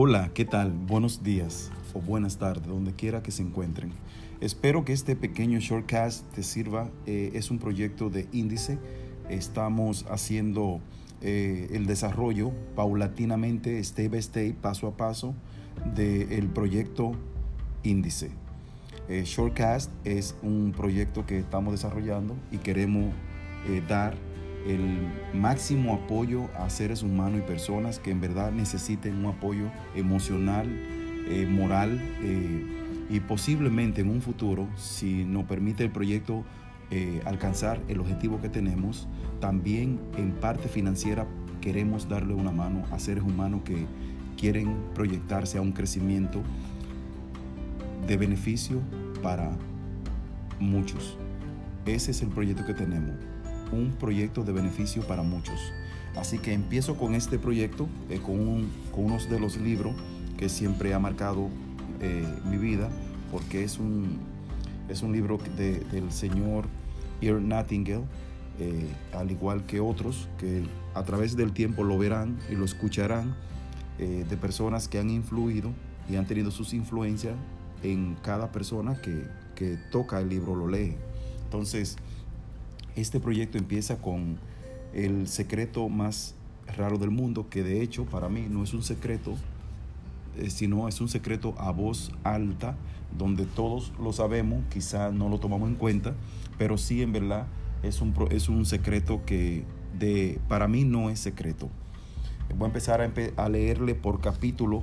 Hola, 0.00 0.30
¿qué 0.32 0.44
tal? 0.44 0.70
Buenos 0.70 1.24
días 1.24 1.72
o 1.92 2.00
buenas 2.00 2.38
tardes, 2.38 2.68
donde 2.68 2.92
quiera 2.92 3.20
que 3.20 3.32
se 3.32 3.42
encuentren. 3.42 3.90
Espero 4.40 4.84
que 4.84 4.92
este 4.92 5.16
pequeño 5.16 5.58
shortcast 5.58 6.24
te 6.36 6.44
sirva. 6.44 6.88
Eh, 7.06 7.32
es 7.34 7.50
un 7.50 7.58
proyecto 7.58 8.08
de 8.08 8.28
índice. 8.30 8.78
Estamos 9.28 10.06
haciendo 10.08 10.78
eh, 11.20 11.70
el 11.72 11.86
desarrollo 11.86 12.52
paulatinamente, 12.76 13.82
step 13.82 14.12
by 14.12 14.22
step, 14.22 14.54
paso 14.58 14.86
a 14.86 14.96
paso, 14.96 15.34
del 15.96 16.46
proyecto 16.46 17.10
índice. 17.82 18.30
Eh, 19.08 19.24
shortcast 19.24 19.90
es 20.04 20.36
un 20.44 20.74
proyecto 20.76 21.26
que 21.26 21.40
estamos 21.40 21.72
desarrollando 21.72 22.36
y 22.52 22.58
queremos 22.58 23.12
dar 23.88 24.14
el 24.68 25.08
máximo 25.34 25.94
apoyo 25.94 26.48
a 26.56 26.70
seres 26.70 27.02
humanos 27.02 27.40
y 27.40 27.42
personas 27.42 27.98
que 27.98 28.10
en 28.10 28.20
verdad 28.20 28.52
necesiten 28.52 29.16
un 29.16 29.26
apoyo 29.26 29.70
emocional, 29.94 30.68
moral 31.48 32.00
y 33.10 33.20
posiblemente 33.20 34.02
en 34.02 34.10
un 34.10 34.20
futuro, 34.20 34.68
si 34.76 35.24
nos 35.24 35.44
permite 35.44 35.84
el 35.84 35.90
proyecto 35.90 36.44
eh, 36.90 37.20
alcanzar 37.24 37.80
el 37.88 38.00
objetivo 38.00 38.40
que 38.40 38.48
tenemos, 38.48 39.08
también 39.40 40.00
en 40.16 40.32
parte 40.32 40.68
financiera 40.68 41.26
queremos 41.60 42.08
darle 42.08 42.34
una 42.34 42.50
mano 42.50 42.84
a 42.90 42.98
seres 42.98 43.24
humanos 43.24 43.62
que 43.64 43.86
quieren 44.38 44.74
proyectarse 44.94 45.58
a 45.58 45.60
un 45.60 45.72
crecimiento 45.72 46.42
de 48.06 48.16
beneficio 48.16 48.80
para 49.22 49.50
muchos. 50.60 51.18
Ese 51.84 52.10
es 52.10 52.22
el 52.22 52.28
proyecto 52.28 52.64
que 52.64 52.74
tenemos, 52.74 53.16
un 53.72 53.92
proyecto 53.92 54.44
de 54.44 54.52
beneficio 54.52 55.02
para 55.06 55.22
muchos. 55.22 55.72
Así 56.16 56.38
que 56.38 56.52
empiezo 56.52 56.96
con 56.96 57.14
este 57.14 57.38
proyecto, 57.38 57.88
eh, 58.10 58.20
con, 58.20 58.68
con 58.92 59.04
uno 59.04 59.18
de 59.18 59.38
los 59.38 59.56
libros 59.56 59.94
que 60.36 60.48
siempre 60.48 60.94
ha 60.94 60.98
marcado 60.98 61.48
eh, 62.00 62.26
mi 62.44 62.56
vida, 62.56 62.88
porque 63.30 63.62
es 63.62 63.78
un, 63.78 64.18
es 64.88 65.02
un 65.02 65.12
libro 65.12 65.38
del 65.56 66.10
señor 66.10 66.66
Earl 67.20 67.46
Nightingale, 67.46 68.04
eh, 68.58 68.88
al 69.12 69.30
igual 69.30 69.64
que 69.66 69.78
otros 69.78 70.28
que 70.38 70.64
a 70.94 71.04
través 71.04 71.36
del 71.36 71.52
tiempo 71.52 71.84
lo 71.84 71.98
verán 71.98 72.38
y 72.50 72.54
lo 72.54 72.64
escucharán, 72.64 73.34
de 73.98 74.36
personas 74.36 74.86
que 74.86 75.00
han 75.00 75.10
influido 75.10 75.72
y 76.08 76.14
han 76.14 76.24
tenido 76.24 76.52
sus 76.52 76.72
influencias 76.72 77.34
en 77.82 78.16
cada 78.22 78.52
persona 78.52 79.00
que, 79.00 79.24
que 79.56 79.76
toca 79.90 80.20
el 80.20 80.28
libro, 80.28 80.54
lo 80.54 80.68
lee. 80.68 80.94
Entonces, 81.42 81.96
este 83.00 83.20
proyecto 83.20 83.58
empieza 83.58 83.98
con 83.98 84.38
el 84.92 85.28
secreto 85.28 85.88
más 85.88 86.34
raro 86.76 86.98
del 86.98 87.10
mundo, 87.10 87.48
que 87.48 87.62
de 87.62 87.82
hecho 87.82 88.04
para 88.04 88.28
mí 88.28 88.46
no 88.48 88.62
es 88.62 88.74
un 88.74 88.82
secreto, 88.82 89.34
eh, 90.36 90.50
sino 90.50 90.88
es 90.88 91.00
un 91.00 91.08
secreto 91.08 91.54
a 91.58 91.70
voz 91.70 92.12
alta, 92.24 92.76
donde 93.16 93.46
todos 93.46 93.92
lo 94.00 94.12
sabemos, 94.12 94.62
quizá 94.70 95.10
no 95.10 95.28
lo 95.28 95.38
tomamos 95.38 95.68
en 95.68 95.76
cuenta, 95.76 96.14
pero 96.58 96.76
sí 96.76 97.02
en 97.02 97.12
verdad 97.12 97.46
es 97.82 98.00
un, 98.00 98.14
es 98.30 98.48
un 98.48 98.66
secreto 98.66 99.22
que 99.24 99.64
de, 99.98 100.38
para 100.48 100.68
mí 100.68 100.84
no 100.84 101.10
es 101.10 101.20
secreto. 101.20 101.68
Voy 102.56 102.64
a 102.64 102.66
empezar 102.66 103.00
a, 103.00 103.12
a 103.42 103.48
leerle 103.48 103.94
por 103.94 104.20
capítulo 104.20 104.82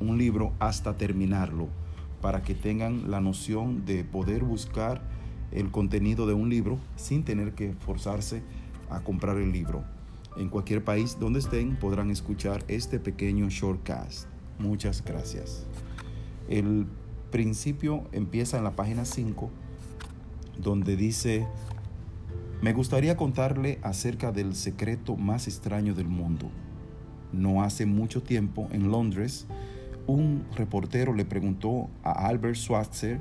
un 0.00 0.18
libro 0.18 0.52
hasta 0.58 0.96
terminarlo, 0.96 1.68
para 2.20 2.42
que 2.42 2.54
tengan 2.54 3.10
la 3.10 3.20
noción 3.20 3.84
de 3.84 4.04
poder 4.04 4.44
buscar 4.44 5.02
el 5.52 5.70
contenido 5.70 6.26
de 6.26 6.34
un 6.34 6.48
libro 6.48 6.78
sin 6.96 7.24
tener 7.24 7.52
que 7.52 7.72
forzarse 7.72 8.42
a 8.88 9.00
comprar 9.00 9.36
el 9.36 9.52
libro. 9.52 9.84
En 10.36 10.48
cualquier 10.48 10.84
país 10.84 11.18
donde 11.18 11.40
estén 11.40 11.76
podrán 11.76 12.10
escuchar 12.10 12.64
este 12.68 12.98
pequeño 12.98 13.48
shortcast. 13.48 14.28
Muchas 14.58 15.04
gracias. 15.04 15.66
El 16.48 16.86
principio 17.30 18.04
empieza 18.12 18.58
en 18.58 18.64
la 18.64 18.76
página 18.76 19.04
5, 19.04 19.50
donde 20.58 20.96
dice, 20.96 21.46
me 22.62 22.72
gustaría 22.72 23.16
contarle 23.16 23.78
acerca 23.82 24.32
del 24.32 24.54
secreto 24.54 25.16
más 25.16 25.48
extraño 25.48 25.94
del 25.94 26.08
mundo. 26.08 26.50
No 27.32 27.62
hace 27.62 27.86
mucho 27.86 28.22
tiempo, 28.22 28.68
en 28.72 28.90
Londres, 28.90 29.46
un 30.06 30.44
reportero 30.56 31.14
le 31.14 31.24
preguntó 31.24 31.88
a 32.02 32.26
Albert 32.26 32.56
Schweitzer, 32.56 33.20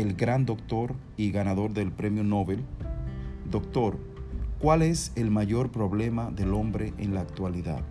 el 0.00 0.14
gran 0.14 0.46
doctor 0.46 0.94
y 1.18 1.30
ganador 1.30 1.74
del 1.74 1.92
premio 1.92 2.24
Nobel, 2.24 2.64
Doctor, 3.50 3.98
¿cuál 4.58 4.80
es 4.80 5.12
el 5.14 5.30
mayor 5.30 5.70
problema 5.70 6.30
del 6.30 6.54
hombre 6.54 6.94
en 6.96 7.12
la 7.12 7.20
actualidad? 7.20 7.82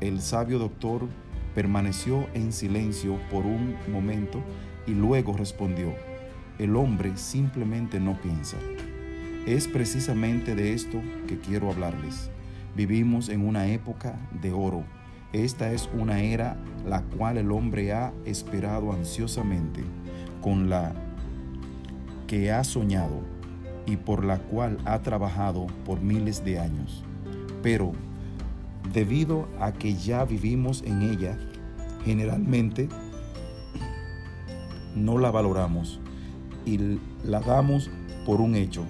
El 0.00 0.22
sabio 0.22 0.58
doctor 0.58 1.06
Permaneció 1.54 2.28
en 2.34 2.52
silencio 2.52 3.18
por 3.30 3.44
un 3.44 3.76
momento 3.92 4.40
y 4.86 4.92
luego 4.92 5.36
respondió, 5.36 5.92
el 6.60 6.76
hombre 6.76 7.16
simplemente 7.16 7.98
no 7.98 8.20
piensa. 8.20 8.56
Es 9.46 9.66
precisamente 9.66 10.54
de 10.54 10.74
esto 10.74 11.00
que 11.26 11.40
quiero 11.40 11.70
hablarles. 11.70 12.30
Vivimos 12.76 13.28
en 13.28 13.44
una 13.44 13.66
época 13.66 14.14
de 14.40 14.52
oro. 14.52 14.84
Esta 15.32 15.72
es 15.72 15.90
una 15.92 16.22
era 16.22 16.56
la 16.86 17.02
cual 17.02 17.36
el 17.36 17.50
hombre 17.50 17.92
ha 17.92 18.12
esperado 18.24 18.92
ansiosamente, 18.92 19.82
con 20.40 20.70
la 20.70 20.94
que 22.30 22.52
ha 22.52 22.62
soñado 22.62 23.22
y 23.86 23.96
por 23.96 24.24
la 24.24 24.38
cual 24.38 24.78
ha 24.84 25.00
trabajado 25.00 25.66
por 25.84 26.00
miles 26.00 26.44
de 26.44 26.60
años. 26.60 27.02
Pero 27.60 27.90
debido 28.92 29.48
a 29.58 29.72
que 29.72 29.94
ya 29.96 30.24
vivimos 30.24 30.84
en 30.86 31.02
ella, 31.02 31.36
generalmente 32.04 32.88
no 34.94 35.18
la 35.18 35.32
valoramos 35.32 35.98
y 36.64 37.00
la 37.24 37.40
damos 37.40 37.90
por 38.24 38.40
un 38.40 38.54
hecho. 38.54 38.84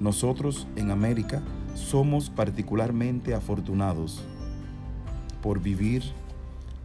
Nosotros 0.00 0.66
en 0.74 0.90
América 0.90 1.42
somos 1.74 2.28
particularmente 2.28 3.34
afortunados 3.34 4.24
por 5.40 5.60
vivir 5.60 6.02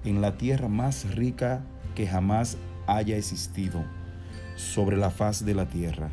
en 0.05 0.21
la 0.21 0.37
tierra 0.37 0.67
más 0.67 1.15
rica 1.15 1.65
que 1.95 2.05
jamás 2.05 2.57
haya 2.85 3.17
existido 3.17 3.83
sobre 4.59 4.97
la 4.97 5.09
faz 5.09 5.45
de 5.45 5.55
la 5.55 5.69
tierra. 5.69 6.09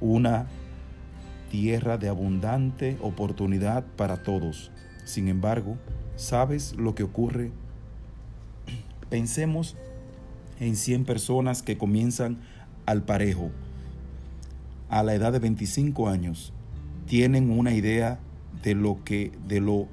Una 0.00 0.46
tierra 1.50 1.96
de 1.96 2.08
abundante 2.08 2.98
oportunidad 3.00 3.84
para 3.96 4.22
todos. 4.22 4.70
Sin 5.04 5.28
embargo, 5.28 5.78
¿sabes 6.14 6.74
lo 6.76 6.94
que 6.94 7.02
ocurre? 7.02 7.52
Pensemos 9.08 9.76
en 10.60 10.76
100 10.76 11.06
personas 11.06 11.62
que 11.62 11.78
comienzan 11.78 12.38
al 12.84 13.02
parejo 13.02 13.50
a 14.90 15.02
la 15.02 15.14
edad 15.14 15.32
de 15.32 15.38
25 15.38 16.08
años. 16.08 16.52
Tienen 17.06 17.50
una 17.50 17.72
idea 17.72 18.20
de 18.62 18.74
lo 18.74 19.02
que 19.04 19.32
de 19.48 19.60
lo 19.60 19.88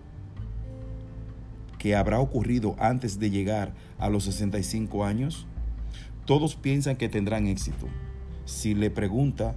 que 1.79 1.95
habrá 1.95 2.19
ocurrido 2.19 2.75
antes 2.79 3.17
de 3.17 3.29
llegar 3.29 3.73
a 3.97 4.09
los 4.09 4.25
65 4.25 5.05
años. 5.05 5.47
Todos 6.27 6.55
piensan 6.55 6.97
que 6.97 7.07
tendrán 7.07 7.47
éxito. 7.47 7.87
Si 8.43 8.75
le 8.75 8.91
pregunta 8.91 9.55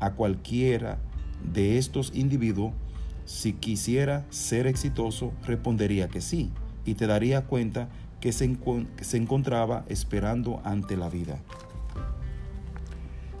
a 0.00 0.12
cualquiera 0.12 0.98
de 1.50 1.78
estos 1.78 2.12
individuos 2.14 2.74
si 3.24 3.54
quisiera 3.54 4.26
ser 4.28 4.66
exitoso, 4.66 5.32
respondería 5.46 6.08
que 6.08 6.20
sí 6.20 6.50
y 6.84 6.94
te 6.94 7.06
daría 7.06 7.46
cuenta 7.46 7.88
que 8.20 8.32
se, 8.32 8.54
se 9.00 9.16
encontraba 9.16 9.86
esperando 9.88 10.60
ante 10.62 10.98
la 10.98 11.08
vida. 11.08 11.40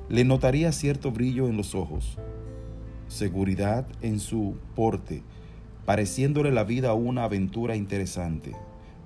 Le 0.08 0.24
notaría 0.24 0.72
cierto 0.72 1.12
brillo 1.12 1.48
en 1.48 1.58
los 1.58 1.74
ojos, 1.74 2.16
seguridad 3.08 3.86
en 4.00 4.20
su 4.20 4.56
porte, 4.74 5.22
pareciéndole 5.84 6.50
la 6.50 6.64
vida 6.64 6.94
una 6.94 7.24
aventura 7.24 7.76
interesante, 7.76 8.56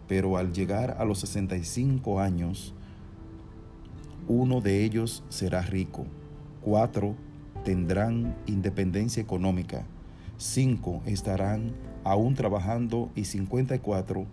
pero 0.07 0.37
al 0.37 0.53
llegar 0.53 0.97
a 1.01 1.05
los 1.05 1.19
65 1.19 2.21
años, 2.21 2.73
uno 4.29 4.61
de 4.61 4.85
ellos 4.85 5.25
será 5.29 5.63
rico, 5.63 6.07
cuatro 6.63 7.15
tendrán 7.65 8.37
independencia 8.47 9.23
económica, 9.23 9.85
cinco 10.37 11.03
estarán 11.07 11.73
aún 12.05 12.35
trabajando 12.35 13.11
y 13.15 13.25
54 13.25 14.27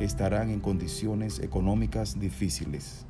estarán 0.00 0.50
en 0.50 0.60
condiciones 0.60 1.38
económicas 1.38 2.18
difíciles. 2.18 3.06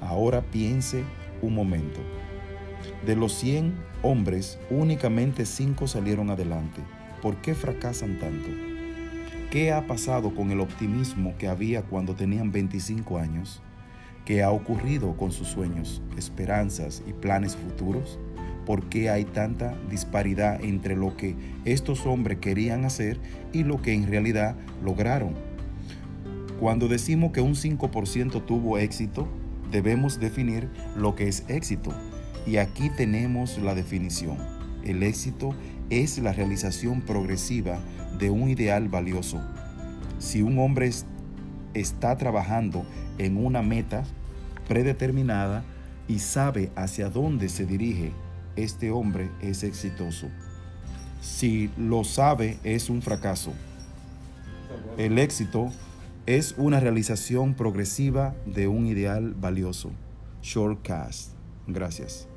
Ahora 0.00 0.42
piense 0.42 1.02
un 1.42 1.54
momento. 1.54 2.00
De 3.04 3.16
los 3.16 3.32
100 3.34 3.74
hombres, 4.02 4.58
únicamente 4.70 5.44
5 5.44 5.88
salieron 5.88 6.30
adelante. 6.30 6.82
¿Por 7.20 7.36
qué 7.36 7.54
fracasan 7.54 8.18
tanto? 8.18 8.67
¿Qué 9.50 9.72
ha 9.72 9.86
pasado 9.86 10.34
con 10.34 10.50
el 10.50 10.60
optimismo 10.60 11.34
que 11.38 11.48
había 11.48 11.82
cuando 11.82 12.14
tenían 12.14 12.52
25 12.52 13.18
años? 13.18 13.62
¿Qué 14.24 14.42
ha 14.42 14.50
ocurrido 14.50 15.16
con 15.16 15.32
sus 15.32 15.48
sueños, 15.48 16.02
esperanzas 16.16 17.02
y 17.06 17.12
planes 17.12 17.56
futuros? 17.56 18.18
por 18.68 18.90
qué 18.90 19.08
hay 19.08 19.24
tanta 19.24 19.74
disparidad 19.88 20.62
entre 20.62 20.94
lo 20.94 21.16
que 21.16 21.34
estos 21.64 22.04
hombres 22.04 22.36
querían 22.38 22.84
hacer 22.84 23.18
y 23.50 23.64
lo 23.64 23.80
que 23.80 23.94
en 23.94 24.06
realidad 24.06 24.56
lograron. 24.84 25.32
Cuando 26.60 26.86
decimos 26.86 27.32
que 27.32 27.40
un 27.40 27.54
5% 27.54 28.44
tuvo 28.44 28.76
éxito, 28.76 29.26
debemos 29.72 30.20
definir 30.20 30.68
lo 30.94 31.14
que 31.14 31.28
es 31.28 31.44
éxito. 31.48 31.94
Y 32.46 32.58
aquí 32.58 32.90
tenemos 32.94 33.56
la 33.56 33.74
definición. 33.74 34.36
El 34.84 35.02
éxito 35.02 35.54
es 35.90 36.18
la 36.18 36.32
realización 36.32 37.00
progresiva 37.00 37.78
de 38.18 38.30
un 38.30 38.48
ideal 38.48 38.88
valioso. 38.88 39.40
Si 40.18 40.42
un 40.42 40.58
hombre 40.58 40.90
está 41.74 42.16
trabajando 42.16 42.84
en 43.18 43.36
una 43.36 43.62
meta 43.62 44.04
predeterminada 44.66 45.64
y 46.06 46.18
sabe 46.18 46.70
hacia 46.76 47.08
dónde 47.08 47.48
se 47.48 47.66
dirige, 47.66 48.12
este 48.56 48.90
hombre 48.90 49.30
es 49.40 49.62
exitoso. 49.62 50.28
Si 51.20 51.70
lo 51.76 52.04
sabe, 52.04 52.58
es 52.64 52.90
un 52.90 53.02
fracaso. 53.02 53.52
El 54.96 55.18
éxito 55.18 55.70
es 56.26 56.54
una 56.58 56.80
realización 56.80 57.54
progresiva 57.54 58.34
de 58.46 58.68
un 58.68 58.86
ideal 58.86 59.34
valioso. 59.34 59.90
Shortcast. 60.42 61.32
Gracias. 61.66 62.28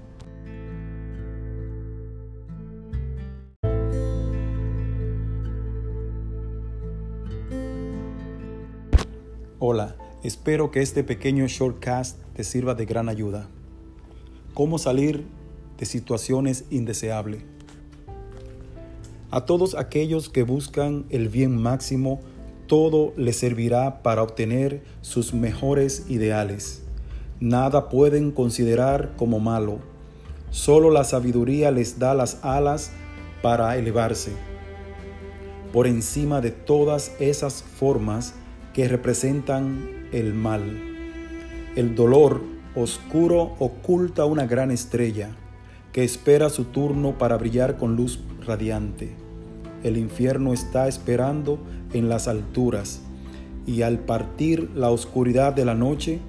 Hola, 9.64 9.96
espero 10.24 10.72
que 10.72 10.82
este 10.82 11.04
pequeño 11.04 11.46
shortcast 11.46 12.18
te 12.34 12.44
sirva 12.44 12.74
de 12.74 12.88
gran 12.88 13.10
ayuda. 13.10 13.48
¿Cómo 14.56 14.80
salir 14.80 15.28
de 15.78 15.86
situaciones 15.86 16.66
indeseables? 16.72 17.44
A 19.30 19.46
todos 19.46 19.76
aquellos 19.76 20.30
que 20.30 20.42
buscan 20.42 21.06
el 21.12 21.30
bien 21.30 21.56
máximo, 21.62 22.22
todo 22.66 23.14
les 23.18 23.38
servirá 23.38 24.02
para 24.02 24.24
obtener 24.24 24.82
sus 25.02 25.32
mejores 25.32 26.08
ideales. 26.10 26.82
Nada 27.40 27.88
pueden 27.88 28.32
considerar 28.32 29.16
como 29.16 29.40
malo. 29.40 29.78
Solo 30.50 30.90
la 30.90 31.04
sabiduría 31.04 31.70
les 31.70 32.00
da 32.00 32.16
las 32.16 32.44
alas 32.44 32.94
para 33.44 33.78
elevarse. 33.78 34.32
Por 35.72 35.86
encima 35.86 36.42
de 36.42 36.50
todas 36.50 37.12
esas 37.20 37.62
formas, 37.62 38.34
que 38.74 38.88
representan 38.88 40.08
el 40.12 40.34
mal. 40.34 40.62
El 41.76 41.96
dolor 41.96 42.42
oscuro 42.76 43.56
oculta 43.60 44.26
una 44.26 44.46
gran 44.46 44.72
estrella 44.72 45.30
que 45.92 46.04
espera 46.04 46.50
su 46.50 46.66
turno 46.66 47.18
para 47.18 47.38
brillar 47.38 47.78
con 47.78 47.96
luz 47.96 48.20
radiante. 48.46 49.14
El 49.84 49.98
infierno 49.98 50.54
está 50.54 50.88
esperando 50.88 51.60
en 51.94 52.08
las 52.08 52.28
alturas 52.28 53.02
y 53.66 53.82
al 53.82 54.00
partir 54.00 54.70
la 54.74 54.90
oscuridad 54.90 55.54
de 55.54 55.66
la 55.66 55.76
noche, 55.76 56.20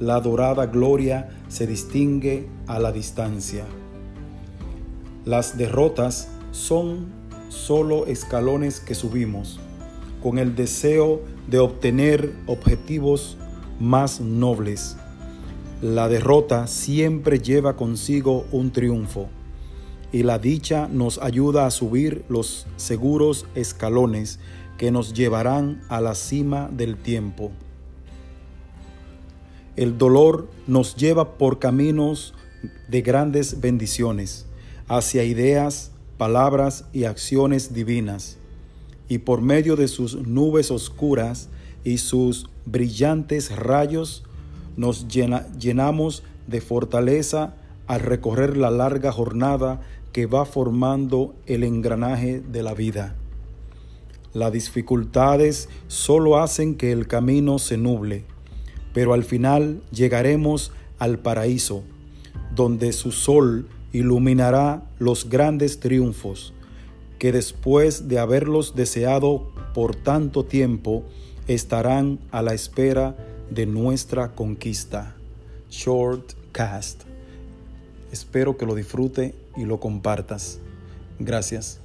la 0.00 0.20
dorada 0.20 0.66
gloria 0.66 1.30
se 1.48 1.66
distingue 1.66 2.48
a 2.66 2.78
la 2.78 2.90
distancia. 2.90 3.64
Las 5.24 5.56
derrotas 5.56 6.28
son 6.50 7.06
solo 7.48 8.06
escalones 8.06 8.80
que 8.80 8.94
subimos 8.94 9.60
con 10.24 10.38
el 10.38 10.56
deseo 10.56 11.20
de 11.48 11.58
obtener 11.58 12.32
objetivos 12.46 13.36
más 13.78 14.22
nobles. 14.22 14.96
La 15.82 16.08
derrota 16.08 16.66
siempre 16.66 17.40
lleva 17.40 17.76
consigo 17.76 18.46
un 18.50 18.72
triunfo 18.72 19.28
y 20.12 20.22
la 20.22 20.38
dicha 20.38 20.88
nos 20.90 21.18
ayuda 21.18 21.66
a 21.66 21.70
subir 21.70 22.24
los 22.30 22.66
seguros 22.76 23.44
escalones 23.54 24.40
que 24.78 24.90
nos 24.90 25.12
llevarán 25.12 25.82
a 25.90 26.00
la 26.00 26.14
cima 26.14 26.70
del 26.72 26.96
tiempo. 26.96 27.52
El 29.76 29.98
dolor 29.98 30.48
nos 30.66 30.96
lleva 30.96 31.36
por 31.36 31.58
caminos 31.58 32.32
de 32.88 33.02
grandes 33.02 33.60
bendiciones, 33.60 34.46
hacia 34.88 35.22
ideas, 35.22 35.90
palabras 36.16 36.86
y 36.94 37.04
acciones 37.04 37.74
divinas 37.74 38.38
y 39.08 39.18
por 39.18 39.42
medio 39.42 39.76
de 39.76 39.88
sus 39.88 40.16
nubes 40.26 40.70
oscuras 40.70 41.48
y 41.84 41.98
sus 41.98 42.48
brillantes 42.64 43.54
rayos 43.54 44.24
nos 44.76 45.06
llenamos 45.08 46.22
de 46.46 46.60
fortaleza 46.60 47.54
al 47.86 48.00
recorrer 48.00 48.56
la 48.56 48.70
larga 48.70 49.12
jornada 49.12 49.82
que 50.12 50.26
va 50.26 50.46
formando 50.46 51.34
el 51.46 51.64
engranaje 51.64 52.40
de 52.40 52.62
la 52.62 52.74
vida. 52.74 53.14
Las 54.32 54.52
dificultades 54.52 55.68
solo 55.86 56.38
hacen 56.38 56.74
que 56.74 56.92
el 56.92 57.06
camino 57.06 57.58
se 57.58 57.76
nuble, 57.76 58.24
pero 58.92 59.12
al 59.12 59.24
final 59.24 59.82
llegaremos 59.92 60.72
al 60.98 61.18
paraíso, 61.18 61.84
donde 62.54 62.92
su 62.92 63.12
sol 63.12 63.68
iluminará 63.92 64.82
los 64.98 65.28
grandes 65.28 65.78
triunfos 65.78 66.53
que 67.24 67.32
después 67.32 68.06
de 68.06 68.18
haberlos 68.18 68.76
deseado 68.76 69.50
por 69.72 69.96
tanto 69.96 70.44
tiempo, 70.44 71.04
estarán 71.48 72.18
a 72.30 72.42
la 72.42 72.52
espera 72.52 73.16
de 73.48 73.64
nuestra 73.64 74.34
conquista. 74.34 75.16
Shortcast. 75.70 77.04
Espero 78.12 78.58
que 78.58 78.66
lo 78.66 78.74
disfrute 78.74 79.34
y 79.56 79.64
lo 79.64 79.80
compartas. 79.80 80.58
Gracias. 81.18 81.80